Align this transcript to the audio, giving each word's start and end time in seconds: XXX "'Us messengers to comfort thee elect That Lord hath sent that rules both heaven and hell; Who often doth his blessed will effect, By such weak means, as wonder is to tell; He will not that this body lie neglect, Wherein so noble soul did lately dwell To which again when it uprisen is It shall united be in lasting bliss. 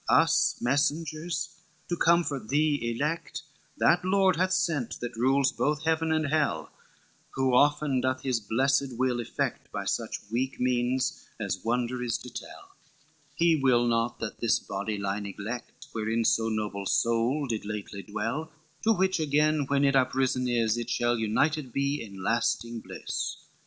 XXX 0.09 0.17
"'Us 0.23 0.57
messengers 0.61 1.49
to 1.87 1.95
comfort 1.95 2.47
thee 2.49 2.91
elect 2.97 3.43
That 3.77 4.03
Lord 4.03 4.35
hath 4.35 4.51
sent 4.51 4.99
that 4.99 5.15
rules 5.15 5.51
both 5.51 5.83
heaven 5.85 6.11
and 6.11 6.29
hell; 6.29 6.71
Who 7.35 7.53
often 7.53 8.01
doth 8.01 8.23
his 8.23 8.39
blessed 8.39 8.97
will 8.97 9.19
effect, 9.19 9.71
By 9.71 9.85
such 9.85 10.21
weak 10.31 10.59
means, 10.59 11.27
as 11.39 11.63
wonder 11.63 12.01
is 12.01 12.17
to 12.17 12.31
tell; 12.31 12.75
He 13.35 13.55
will 13.61 13.85
not 13.85 14.17
that 14.19 14.39
this 14.39 14.57
body 14.57 14.97
lie 14.97 15.19
neglect, 15.19 15.85
Wherein 15.91 16.25
so 16.25 16.49
noble 16.49 16.87
soul 16.87 17.45
did 17.45 17.63
lately 17.63 18.01
dwell 18.01 18.51
To 18.85 18.93
which 18.93 19.19
again 19.19 19.65
when 19.67 19.85
it 19.85 19.95
uprisen 19.95 20.47
is 20.47 20.79
It 20.79 20.89
shall 20.89 21.19
united 21.19 21.71
be 21.71 22.01
in 22.01 22.23
lasting 22.23 22.79
bliss. 22.79 23.37